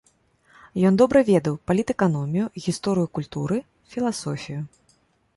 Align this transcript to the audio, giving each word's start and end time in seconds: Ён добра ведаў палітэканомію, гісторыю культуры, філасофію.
Ён 0.89 0.95
добра 1.01 1.19
ведаў 1.27 1.57
палітэканомію, 1.71 2.45
гісторыю 2.67 3.07
культуры, 3.19 3.57
філасофію. 3.97 4.61